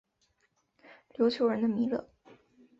[1.13, 2.09] 琉球人的弥勒。